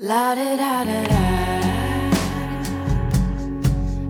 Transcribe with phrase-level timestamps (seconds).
[0.00, 1.18] La da da da da.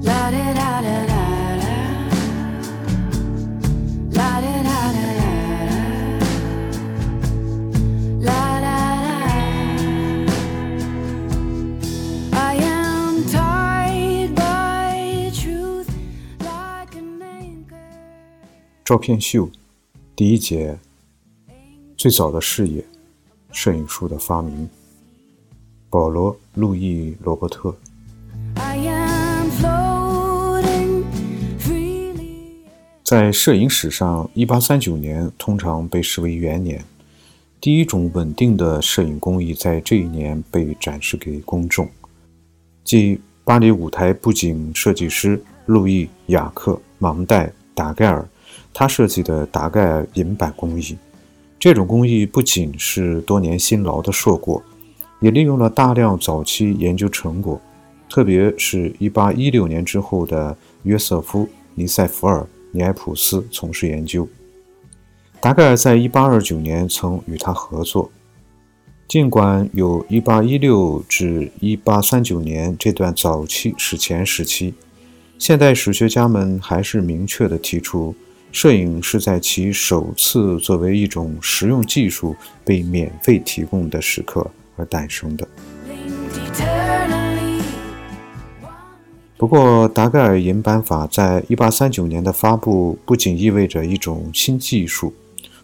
[0.03, 1.23] La da da da da.
[4.13, 5.31] La da da da da.
[8.21, 8.77] La da da.
[12.35, 15.89] I am tied by truth
[16.41, 17.81] like an anchor.
[18.85, 19.49] 照片秀
[20.15, 20.79] 第一节，
[21.97, 22.85] 最早的视野，
[23.53, 24.69] 摄影术的发明。
[25.91, 27.75] 保罗·路易·罗伯特.
[33.03, 36.85] 在摄影史上，1839年通常被视为元年，
[37.59, 41.89] 第一种稳定的摄影工艺在这一年被展示给公众，
[42.85, 48.29] 即巴黎舞台布景设计师路易·雅克·芒代·达盖尔
[48.75, 50.95] 他设计的达盖尔银版工艺。
[51.59, 54.63] 这种工艺不仅是多年辛劳的硕果，
[55.21, 57.61] 也利用了大量早期研究成果，
[58.09, 62.41] 特别是1816年之后的约瑟夫·尼塞弗尔·
[62.73, 64.29] 尼埃普斯从事研究。
[65.41, 68.11] 达盖尔在1829年曾与他合作。
[69.07, 74.75] 尽管有1816至1839年这段早期史前时期，
[75.39, 78.15] 现代史学家们还是明确地提出，
[78.53, 85.47] 摄影是在其首次作为一种实用技术被免费提供的时刻而诞生的。
[89.37, 95.13] 不过，达盖尔银版法在1839年的发布不仅意味着一种新技术，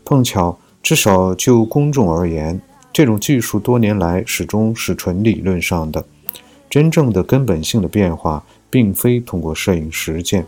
[0.05, 2.61] 碰巧，至少就公众而言，
[2.93, 6.05] 这种技术多年来始终是纯理论上的，
[6.71, 10.47] 真正的根本性的变化，并非通过摄影实践，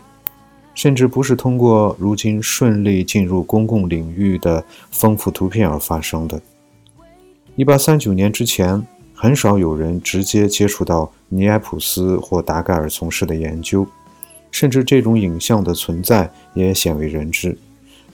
[0.73, 6.41] 甚至不是通过如今顺利进入公共领域的丰富图片而发生的。
[7.57, 13.85] 1839年之前，很少有人直接接触到尼埃普斯或达盖尔从事的研究，
[14.51, 17.57] 甚至这种影像的存在也鲜为人知。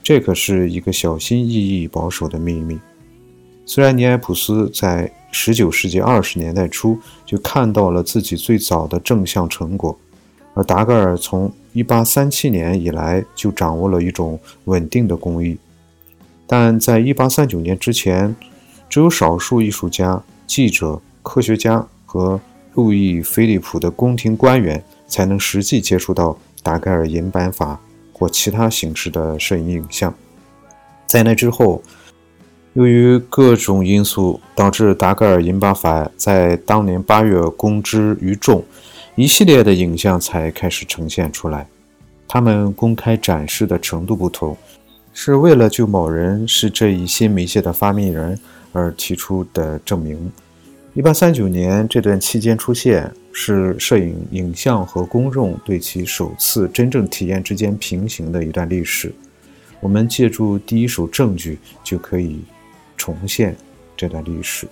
[0.02, 2.78] 这可是一个小心翼翼、保守的秘密。
[3.66, 9.98] 虽然尼埃普斯在19世纪20年代初就看到了自己最早的正向成果，
[10.54, 15.58] 而达盖尔从1837年以来就掌握了一种稳定的工艺，
[16.46, 18.34] 但在1839年之前，
[18.94, 22.40] 只有少数艺术家、记者、科学家和
[22.74, 27.80] 路易·菲利普的宫廷官员才能实际接触到达盖尔银版法
[28.12, 30.14] 或其他形式的摄影影像。
[31.06, 31.82] 在那之后，
[32.74, 38.64] 由于各种因素，导致达盖尔银版法在当年八月公之于众，
[39.16, 41.66] 一系列的影像才开始呈现出来。
[42.28, 44.56] 他们公开展示的程度不同，
[45.12, 48.38] 是为了就某人是这一新媒介的发明人
[48.74, 50.30] 而提出的证明。
[50.96, 59.12] 1839年这段期间出现，是摄影影像和公众对其首次真正体验之间平行的一段历史。
[59.80, 62.42] 我们借助第一手证据，就可以
[62.96, 63.56] 重现
[63.96, 64.68] 这段历史。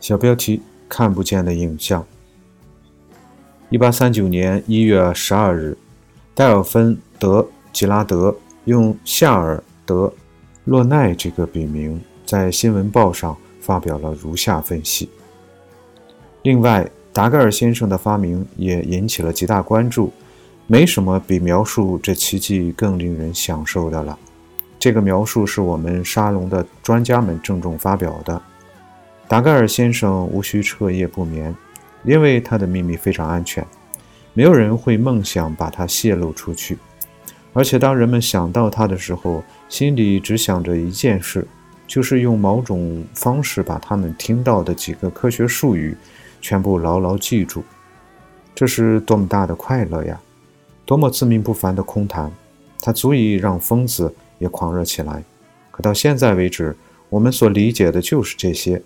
[0.00, 2.04] 小标题：看不见的影像。
[3.70, 5.78] 1839年1月12日，
[6.34, 7.40] 戴尔芬·德·
[7.74, 8.34] 吉拉德
[8.64, 10.06] 用夏尔·德·
[10.64, 15.10] 洛奈这个笔名在新闻报上发表了如下分析。
[16.42, 20.10] 另外，达盖尔先生的发明也引起了极大关注，
[20.66, 24.18] 没什么比描述这奇迹更令人享受的了。
[24.78, 28.40] 这个描述是我们沙龙的专家们郑重发表的。
[29.28, 31.54] 达盖尔先生无需彻夜不眠，
[32.04, 33.64] 因为他的秘密非常安全，
[34.34, 36.78] 没有人会梦想把它泄露出去。
[37.52, 41.46] 而且，当人们想到它的时候，心里只想着一件事，
[41.86, 45.94] 就是用某种方式把他们听到的几个科学术语
[46.40, 47.62] 全部牢牢记住。
[48.54, 50.18] 这是多么大的快乐呀！
[50.84, 52.30] 多么自命不凡的空谈，
[52.80, 55.22] 它足以让疯子也狂热起来。
[55.70, 56.76] 可到现在为止，
[57.08, 58.82] 我们所理解的就是这些。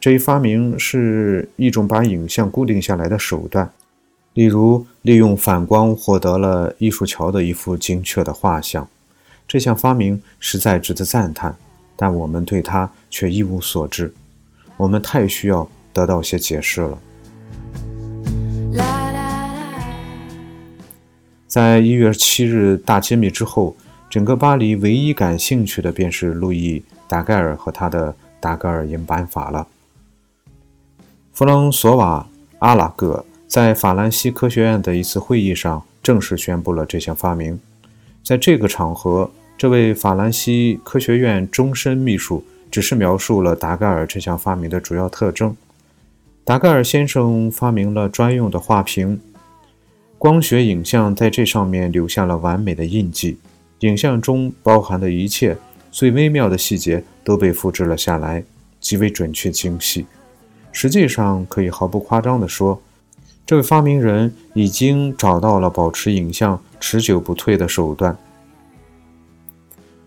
[0.00, 3.70] 这一发明是一种把影像固定下来的手段，
[4.38, 8.88] 例如利用反光获得了艺术桥的一幅精确的画像。
[9.48, 11.56] 这项发明实在值得赞叹，
[11.96, 14.14] 但我们对它却一无所知。
[14.76, 16.96] 我们太需要得到些解释了。
[21.48, 23.74] 在一月七日大揭秘之后，
[24.08, 29.66] 整个巴黎唯一感兴趣的便是路易·达盖尔和他的达盖尔银版法了。
[31.32, 32.24] 弗朗索瓦·
[32.60, 37.58] 阿拉戈在法兰西科学院的一次会议上正式宣布了这项发明。
[38.22, 45.56] 在这个场合，这位法兰西科学院终身秘书只是描述了达盖尔这项发明的主要特征。
[46.44, 49.18] 达盖尔先生发明了专用的画屏，
[50.18, 53.38] 光学影像在这上面留下了完美的印记。
[53.80, 55.56] 影像中包含的一切
[55.90, 58.44] 最微妙的细节都被复制了下来，
[58.78, 60.04] 极为准确精细。
[60.70, 62.82] 实际上，可以毫不夸张地说，
[63.48, 68.14] 这位发明人已经找到了保持影像持久不退的手段。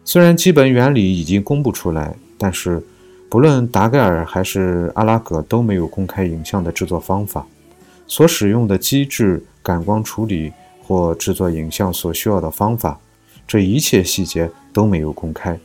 [0.05, 2.83] 虽然基本原理已经公布出来，但是。
[3.27, 7.47] 不论达盖尔还是阿拉格都没有公开影像的制作方法，
[8.05, 10.51] 所使用的机制、感光处理
[10.83, 12.99] 或制作影像所需要的方法，
[13.47, 15.57] 这一切细节都没有公开。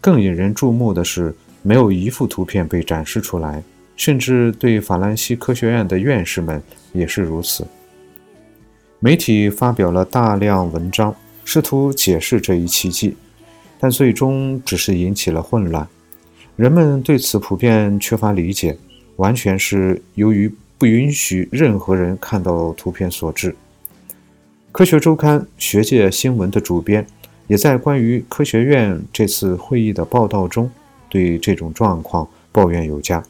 [0.00, 3.62] 更引人注目的是，没有一幅图片被展示出来，
[3.98, 6.62] 甚至对法兰西科学院的院士们
[6.94, 7.66] 也是如此。
[9.00, 11.14] 媒体发表了大量文章，
[11.44, 13.14] 试图解释这一奇迹，
[13.78, 15.86] 但最终只是引起了混乱。
[16.56, 18.78] 人们对此普遍缺乏理解，
[19.16, 23.54] 完全是由于不允许任何人看到图片所致。
[24.70, 27.04] 科学周刊学界新闻的主编
[27.48, 30.70] 也在关于科学院这次会议的报道中，
[31.08, 33.20] 对这种状况抱怨有加。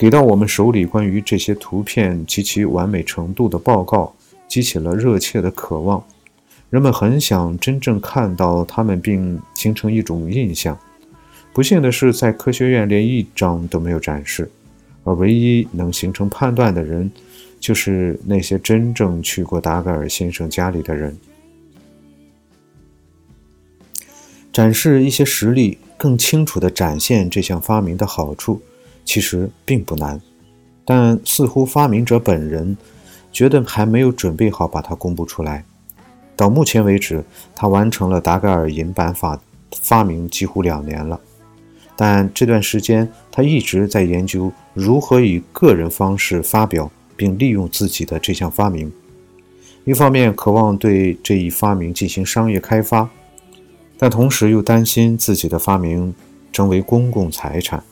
[0.00, 4.14] 给到我们手里关于这些图片及其完美程度的报告，
[4.48, 6.02] 激起了热切的渴望。
[6.70, 10.78] 人们很想真正看到它们，并形成一种印象。
[11.52, 14.50] 不幸的是，在科学院连一张都没有展示，
[15.04, 17.10] 而唯一能形成判断的人，
[17.60, 21.14] 就是那些真正去过达盖尔先生家里的人。
[24.50, 28.62] 展示一些实例，更清楚地展现这项发明的好处，
[29.10, 30.20] 其实并不难，
[30.84, 32.76] 但似乎发明者本人
[33.32, 35.64] 觉得还没有准备好把它公布出来。
[36.36, 39.36] 到目前为止，他完成了达盖尔银版法
[39.82, 41.20] 发明几乎两年了。
[41.96, 48.92] 但这段时间，他一直在研究如何以个人方式发表并利用自己的这项发明。
[49.84, 53.10] 一方面渴望对这一发明进行商业开发，
[53.98, 56.14] 但同时又担心自己的发明
[56.52, 57.82] 成为公共财产。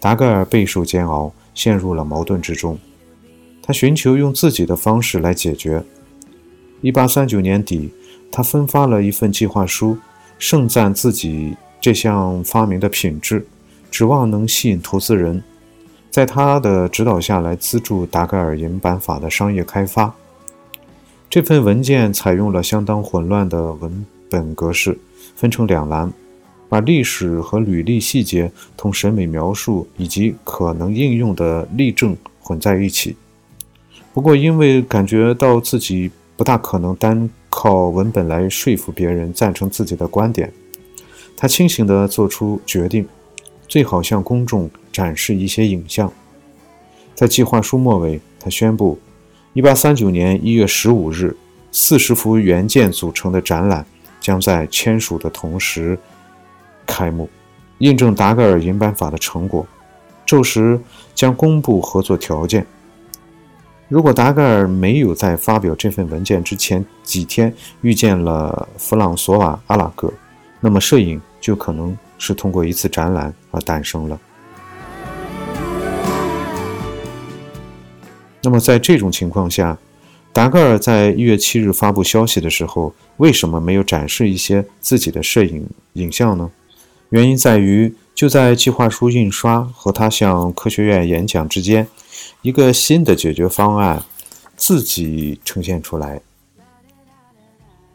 [0.00, 2.78] 达盖尔备受煎熬，陷入了矛盾之中。
[3.62, 5.82] 他寻求用自己的方式来解决。
[6.82, 7.92] 1839年底，
[8.30, 9.98] 他分发了一份计划书，
[10.38, 11.56] 盛赞自己。
[11.78, 13.46] 这项发明的品质，
[13.90, 15.42] 指望能吸引投资人，
[16.10, 20.12] 在他的指导下来资助达盖尔银版法的商业开发。
[21.30, 24.98] 这份文件采用了相当混乱的文本格式，
[25.36, 26.12] 分成两栏，
[26.68, 33.16] 把历史和履历细节同审美描述以及可能应用的例证混在一起。
[34.12, 40.52] 不过，因为感觉到自己不大可能单靠文本来说服别人赞成自己的观点。
[41.36, 43.06] 他清醒地做出决定，
[43.68, 46.10] 最好向公众展示一些影像。
[47.14, 48.98] 在计划书末尾，他宣布
[49.54, 51.36] ，1839年1月15日
[51.72, 53.84] ，40幅原件组成的展览
[54.18, 55.98] 将在签署的同时
[56.86, 57.28] 开幕，
[57.78, 59.66] 印证达盖尔银版法的成果。
[60.24, 60.80] 届时
[61.14, 62.66] 将公布合作条件。
[63.88, 70.12] 如果达盖尔没有在发表这份文件之前几天遇见了弗朗索瓦·阿拉格，
[70.58, 74.18] 那么摄影就可能是通过一次展览而诞生了。
[78.42, 79.78] 那么在这种情况下，
[80.32, 86.50] 达盖尔在一月七日发布消息的时候，为什么没有展示一些自己的摄影影像呢？
[87.10, 91.86] 原因在于，就在计划书印刷和他向科学院演讲之间，
[92.42, 94.02] 一个新的解决方案
[94.56, 96.20] 自己呈现出来。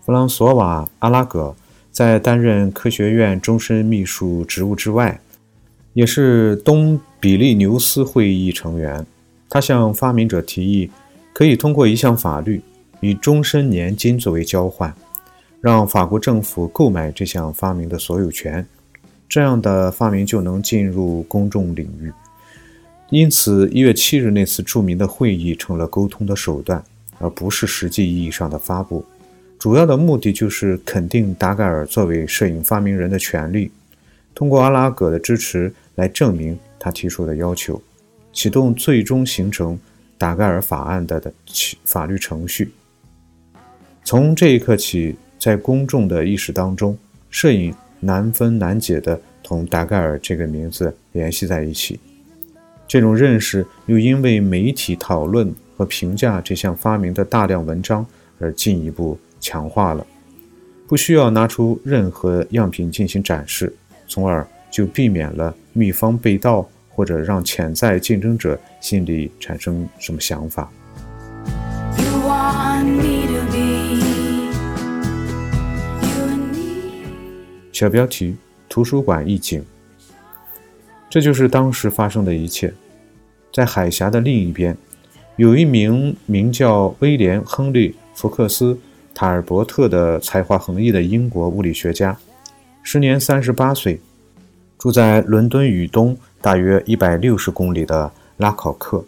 [0.05, 1.55] 弗朗索瓦·阿拉格。
[1.91, 5.19] 在担任科学院终身秘书职务之外，
[5.91, 9.05] 也是东比利牛斯会议成员。
[9.49, 10.89] 他向发明者提议，
[11.33, 12.61] 可以通过一项法律，
[13.01, 14.95] 以终身年金作为交换，
[15.59, 18.65] 让法国政府购买这项发明的所有权。
[19.31, 22.11] 这样的发明就能进入公众领域。
[23.11, 26.83] 因此，一月七日那次著名的会议成了沟通的手段，
[27.17, 29.05] 而不是实际意义上的发布。
[29.57, 33.71] 主要的目的就是肯定达盖尔作为摄影发明人的权利，
[34.35, 37.81] 通过阿拉格的支持来证明他提出的要求，
[38.33, 39.79] 启动最终形成
[40.17, 41.33] 达盖尔法案的的
[41.85, 42.73] 法律程序。
[44.03, 46.97] 从这一刻起，在公众的意识当中，
[47.29, 51.98] 摄影难分难解地同达盖尔这个名字联系在一起。
[52.86, 58.05] 这种认识又因为媒体讨论和评价这项发明的大量文章
[58.38, 59.17] 而进一步。
[59.43, 60.05] 强化了，
[60.88, 63.74] 不需要拿出任何样品进行展示，
[64.08, 70.72] 从而就避免了秘方被盗或者让潜在竞争者心里产生什么想法。
[77.71, 78.35] 小标题：
[78.67, 79.63] 图书馆一景。
[81.09, 82.73] 这就是当时发生的一切。
[83.53, 84.77] 在海峡的另一边，
[85.35, 88.73] 有一名名叫威廉·亨利·福克斯·
[89.13, 92.17] 塔尔伯特的才华横溢的英国物理学家，
[92.81, 93.99] 时年三十八岁，
[94.77, 99.03] 住在伦敦以东大约一百六十公里的拉考克。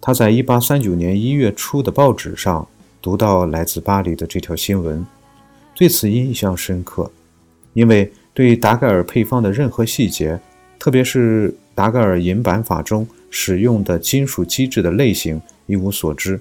[0.00, 2.66] 他在一八三九年一月初的报纸上
[3.00, 5.04] 读到来自巴黎的这条新闻，
[5.74, 7.10] 对此印象深刻，
[7.74, 10.40] 因为对达盖尔配方的任何细节，
[10.78, 16.40] 特别是达盖尔银板法中使用的金属基质的类型一无所知。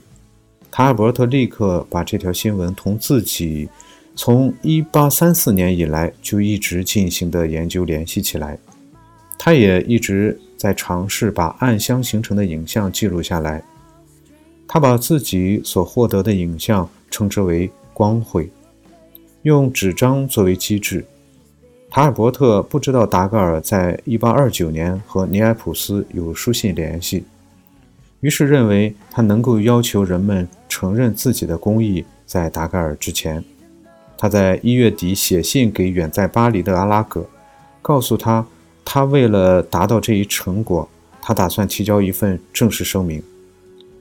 [0.69, 3.67] 卡尔伯特立刻把这条新闻同自己
[4.15, 8.57] 从1834年以来就一直进行的研究联系起来。
[9.37, 13.63] 他也一直在尝试把暗箱形成的影像记录下来。
[14.67, 18.49] 他把自己所获得的影像称之为光绘，
[19.41, 21.03] 用纸张作为基质。
[21.93, 27.25] 塔尔伯特不知道达盖尔在1829年和尼埃普斯有书信联系，
[28.21, 33.43] 于是认为他能够要求人们承认自己的工艺在达盖尔之前。
[34.17, 37.25] 他在一月底写信给远在巴黎的阿拉格，
[37.81, 38.47] 告诉他，
[38.85, 40.87] 他为了达到这一成果，
[41.21, 43.21] 他打算提交一份正式声明，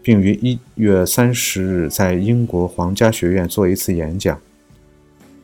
[0.01, 4.39] 并于一月三十日在英国皇家学院做一次演讲。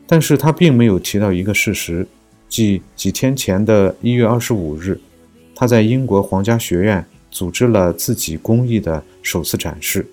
[0.07, 2.07] 但是他并没有提到一个事实。
[2.49, 5.00] 即几天前的一月二十五日，
[5.55, 10.07] 他在英国皇家学院组织了自己工艺的首次展示。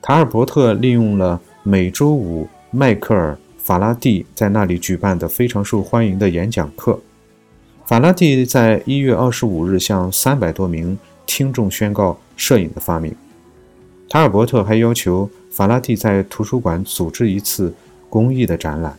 [0.00, 7.00] 塔尔伯特利用了每周五迈克尔·法拉第在那里举办的非常受欢迎的演讲课。
[7.86, 13.14] 法拉第在一月二十五日向三百多名听众宣告摄影的发明。
[14.08, 17.74] 塔尔伯特还要求法拉第在图书馆组织一次
[18.08, 18.96] 工艺的展览。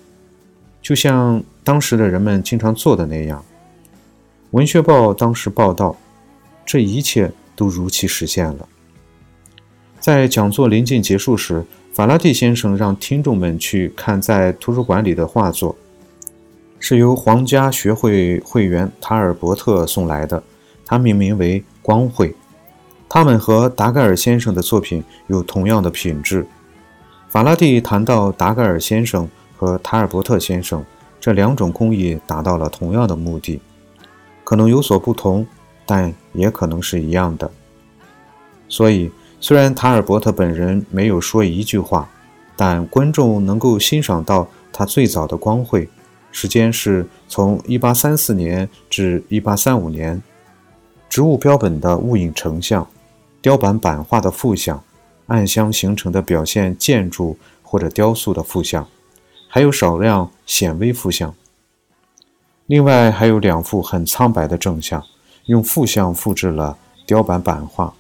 [0.88, 3.40] 就像当时的人们经常做的那样，
[4.52, 5.98] 《文学报》当时报道，
[6.66, 8.66] 这一切都如期实现了。
[10.00, 15.76] 在讲座临近结束时，法拉第先生让听众们去看在图书馆里的画作，
[16.80, 20.42] 是由皇家学会会员塔尔伯特送来的，
[20.86, 22.30] 他命名为《光绘》。
[23.10, 26.48] 他们和达盖尔先生的作品有同样的品质。
[27.28, 29.28] 法拉第谈到达盖尔先生。
[29.58, 30.86] 和塔尔伯特先生
[31.20, 33.60] 这两种工艺达到了同样的目的，
[34.44, 35.46] 可能有所不同，
[35.86, 37.52] 但也可能是一样的。
[38.70, 39.12] 所以，
[39.42, 42.08] 虽然塔尔伯特本人没有说一句话，
[42.56, 45.90] 但观众能够欣赏到他最早的光绘，
[46.32, 50.22] 时间是从1834年至1835年，
[51.10, 52.88] 植物标本的物影成像，
[53.42, 54.84] 雕版版画的复像，
[55.28, 58.88] 暗箱形成的表现建筑或者雕塑的复像。
[59.58, 61.34] 还有少量显微复像，
[62.68, 65.04] 另外还有两幅很苍白的正像，
[65.48, 67.92] 用负像复制了雕版版画。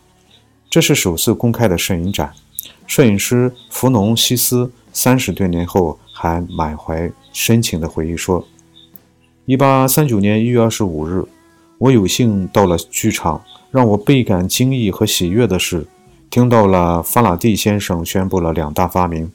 [0.70, 2.32] 这是首次公开的摄影展。
[2.86, 8.48] 摄影师弗农西斯三十多年后还满怀深情地回忆说
[9.46, 11.26] ：“一八三九年一月二十五日，
[11.80, 13.42] 我有幸到了剧场。
[13.72, 15.88] 让我倍感惊异和喜悦的是，
[16.30, 19.32] 听到了法拉第先生宣布了两大发明。”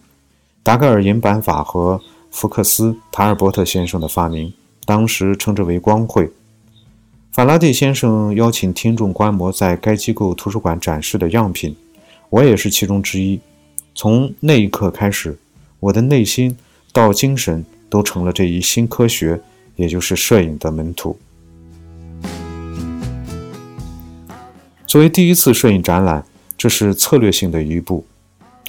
[0.65, 2.01] 达盖尔银版法和
[2.33, 4.53] 福克斯·塔尔伯特先生的发明，
[4.87, 6.29] 当时称之为光绘。
[7.31, 11.77] 法拉第先生邀请听众观摩在该机构图书馆展示的样品，
[12.31, 13.39] 我也是其中之一。
[13.95, 15.39] 从那一刻开始，
[15.79, 16.57] 我的内心
[16.91, 19.39] 到精神都成了这一新科学，
[19.77, 21.17] 也就是摄影的门徒。
[24.87, 26.25] 作为第一次摄影展览，
[26.57, 28.05] 这是策略性的一步。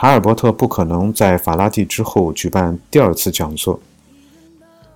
[0.03, 3.79] 塔尔伯特不可能在法拉第之后举办第二次讲座，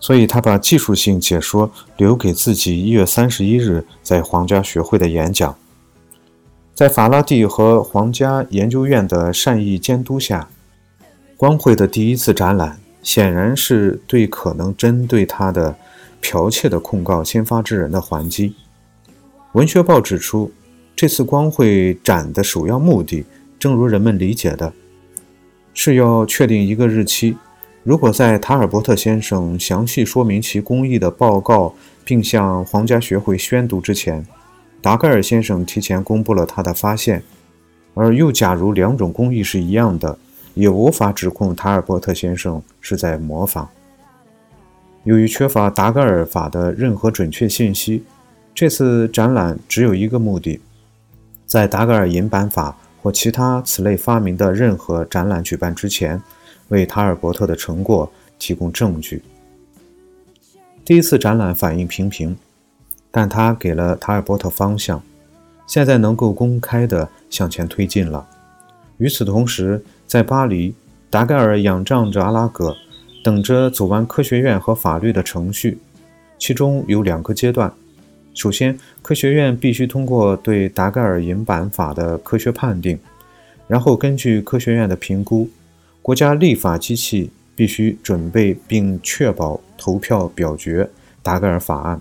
[0.01, 5.55] 所以他把技术性解说留给自己一月三十一日在皇家学会的演讲。
[6.75, 10.49] 在法拉第和皇家研究院的善意监督下，
[11.37, 15.73] 光会的第一次展览显然是对可能针对他的
[16.21, 18.53] 剽窃的控告先发制人的还击。
[19.53, 20.51] 文学报指出，
[20.97, 23.23] 这次光会展的首要目的，
[23.57, 24.73] 正如人们理解的。
[25.79, 27.37] 是要确定一个日期。
[27.83, 34.25] 如果在塔尔伯特先生详细说明其工艺的报告，并向皇家学会宣读之前，
[34.81, 37.21] 达盖尔先生提前公布了他的发现，
[37.93, 40.17] 而又假如两种工艺是一样的，
[40.55, 43.69] 也无法指控塔尔伯特先生是在模仿。
[45.03, 48.03] 由于缺乏达盖尔法的任何准确信息，
[48.55, 50.59] 这次展览只有一个目的：
[51.45, 56.21] 在达盖尔银版法或其他此类发明的任何展览举办之前，
[56.69, 59.23] 为塔尔伯特的成果提供证据。
[60.83, 62.37] 第一次展览反应平平，
[63.11, 65.01] 但它给了塔尔伯特方向，
[65.65, 68.27] 现在能够公开的向前推进了。
[68.97, 70.73] 与此同时，在巴黎，
[71.09, 72.75] 达盖尔仰仗着阿拉格，
[73.23, 75.77] 等着走完科学院和法律的程序，
[76.39, 77.71] 其中有两个阶段。
[78.37, 82.99] 首先，科学院必须通过对达盖尔银版法的科学判定，
[83.67, 85.49] 然后根据科学院的评估，
[86.03, 87.31] 国家立法机器。
[87.57, 90.87] 必须准备并确保投票表决
[91.23, 91.99] 达盖尔法案。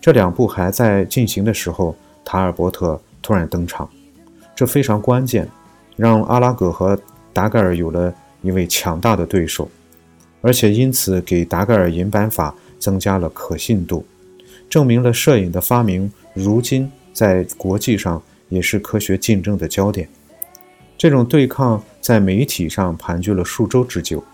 [0.00, 3.90] 这两步还在进行的时候，塔尔伯特突然登场，
[4.54, 5.48] 这非常关键，
[5.96, 6.96] 让阿拉格和
[7.32, 9.68] 达盖尔有了一位强大的对手，
[10.40, 14.06] 而且因此给达盖尔银版法增加了可信度，
[14.74, 20.08] 证明了摄影的发明如今在国际上也是科学竞争的焦点。
[20.98, 24.24] 这种对抗在媒体上盘踞了数周之久。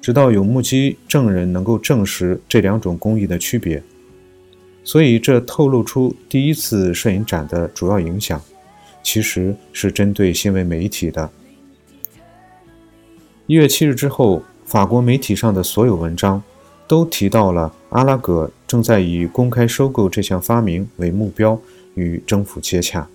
[0.00, 3.82] 直到有目击证人能够证实这两种工艺的区别，
[4.82, 8.40] 所以这透露出第一次摄影展的主要影响，
[9.02, 11.30] 其实是针对新闻媒体的。
[13.46, 16.42] 一月七日之后，法国媒体上的所有文章
[16.92, 21.58] 都提到了阿拉格正在以公开收购这项发明为目标
[21.94, 23.08] 与政府接洽。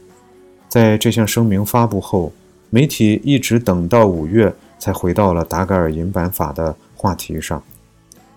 [0.67, 2.33] 在这项声明发布后，
[2.71, 4.51] 媒体一直等到五月。
[4.79, 7.61] 才回到了达盖尔银版法的话题上。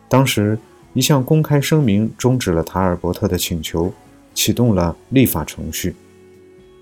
[0.08, 0.58] 当时，
[0.94, 3.92] 一项公开声明终止了塔尔伯特的请求，
[4.32, 5.94] 启动了立法程序。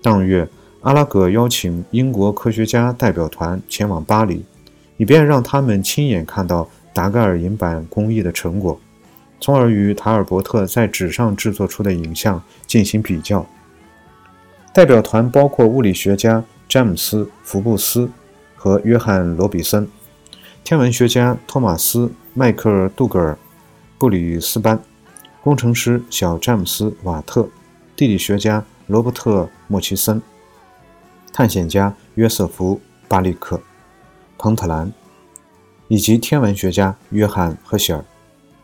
[0.01, 0.47] 当月，
[0.79, 4.45] 阿拉格邀请英国科学家代表团前往巴黎，
[4.95, 8.79] 以便让他们亲眼看到达盖尔银版工艺的成果，
[9.39, 13.45] 从而与塔尔伯特在纸上制作出的影像进行比较。
[14.73, 18.09] 代表团包括物理学家詹姆斯·福布斯。
[18.61, 19.87] 和约翰·罗比森，
[20.65, 23.37] 天文学家托马斯·迈克尔·杜格尔、
[23.97, 24.77] 布里斯班，
[25.41, 27.47] 工程师小詹姆斯·瓦特，
[27.95, 30.21] 地理学家罗伯特·莫奇森，
[31.31, 32.75] 探险家约瑟夫·
[33.07, 33.61] 巴利克、
[34.37, 34.91] 彭特兰，
[35.89, 38.05] 以及天文学家约翰·赫歇尔。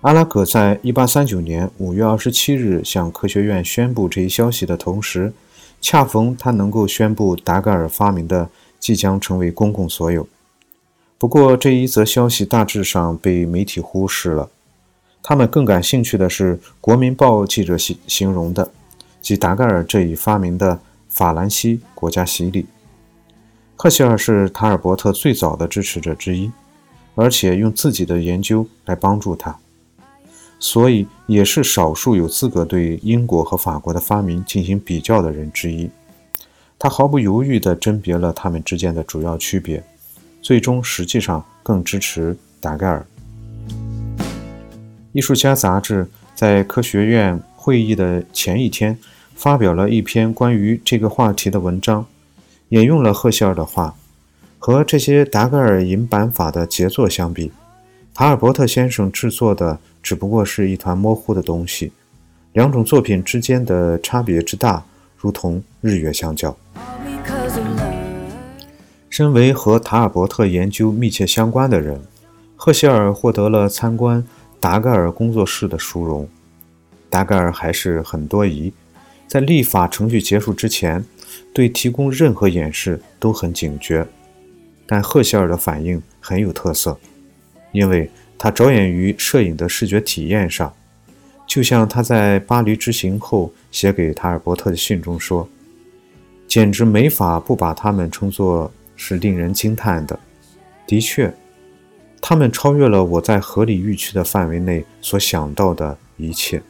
[0.02, 5.34] 阿拉格在1839年5月27日向科学院宣布这一消息的同时，
[5.82, 8.50] 恰逢他能够宣布达盖尔发明的。
[8.78, 10.28] 即将成为公共所有。
[11.18, 14.52] 不过，这一则消息大致上被媒体忽视了。
[15.24, 18.72] 他们更感兴趣的是《国民报》记者形形容的，
[19.24, 22.68] 即达盖尔这一发明的法兰西国家洗礼。
[23.76, 26.52] 赫歇尔是塔尔伯特最早的支持者之一，
[27.16, 29.58] 而且用自己的研究来帮助他，
[30.60, 35.90] 所以也是少数有资格对英国和法国的发明进行比较的人之一。
[36.78, 39.82] 他毫不犹豫地甄别了他们之间的主要区别，
[40.42, 43.06] 最终实际上更支持达盖尔。
[45.14, 48.98] 艺术家杂志在科学院会议的前一天
[49.34, 52.06] 发表了一篇关于这个话题的文章，
[52.70, 53.96] 引用了赫歇尔的话
[54.66, 57.52] ：“和这些达盖尔银版法的杰作相比，
[58.16, 61.92] 塔尔伯特先生制作的只不过是一团模糊的东西。
[62.54, 64.84] 两种作品之间的差别之大，
[65.16, 66.58] 如同日月相较。”
[69.08, 72.02] 身为和塔尔伯特研究密切相关的人，
[72.56, 74.26] 赫歇尔获得了参观
[74.60, 76.28] 达盖尔工作室的殊荣。
[77.08, 78.74] 达盖尔还是很多疑，
[79.28, 81.06] 在立法程序结束之前，
[81.54, 84.08] 对提供任何演示都很警觉。
[84.86, 86.98] 但赫歇尔的反应很有特色，
[87.72, 90.74] 因为他着眼于摄影的视觉体验上，
[91.48, 95.48] 就像他在巴黎之行后写给塔尔伯特的信中说
[96.48, 100.18] ：“简直没法不把他们称作。”是令人惊叹的。
[100.88, 101.34] 的确，
[102.22, 106.62] 他们超越了我在合理预期的范围内所想到的一切。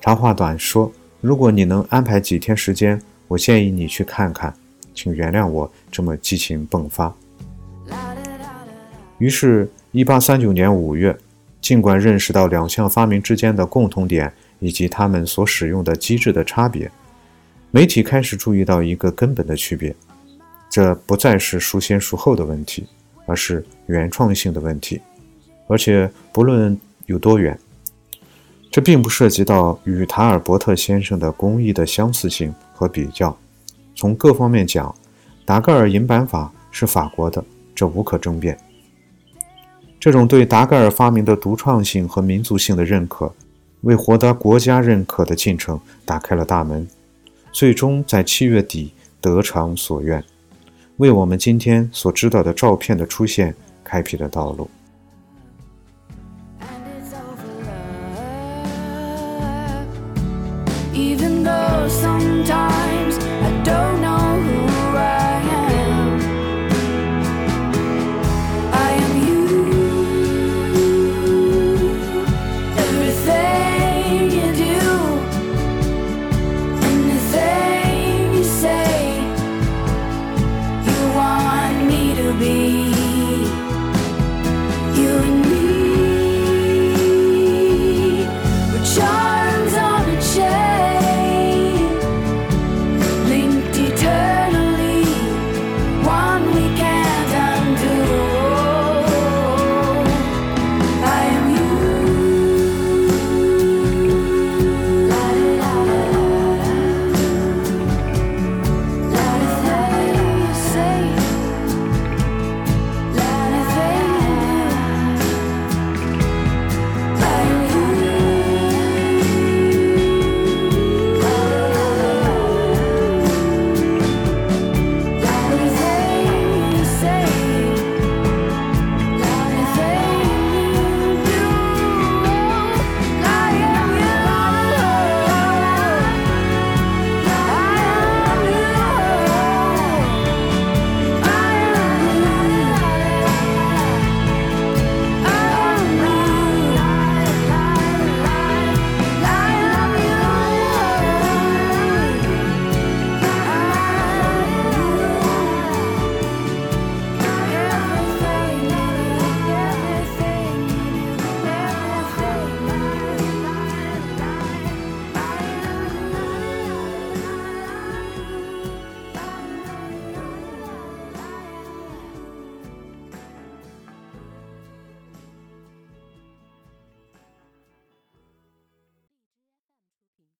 [0.00, 4.56] 长话短说，如果你能安排几天时间，我建议你去看看。
[4.96, 7.14] 请原谅我这么激情迸发。
[9.18, 11.16] 于是，1839年5月，
[11.60, 16.90] 尽管认识到两项发明之间的共同点以及它们所使用的机制的差别，
[17.70, 19.94] 媒体开始注意到一个根本的区别。
[20.68, 22.86] 这不再是孰先孰后的问题，
[23.24, 25.00] 而是原创性的问题，
[25.68, 27.58] 而且不论有多远，
[28.70, 33.34] 这并不涉及到与塔尔伯特先生的工艺的相似性和比较。
[33.96, 34.94] 从各方面讲，
[35.46, 37.42] 达盖尔银版法是法国的，
[37.74, 38.56] 这无可争辩。
[39.98, 43.34] 这种对达盖尔发明的独创性和民族性的认可，
[43.80, 46.86] 为获得国家认可的进程打开了大门，
[47.50, 50.22] 最终在七月底得偿所愿，
[50.98, 54.68] 为我们今天所知道的照片的出现开辟了道路。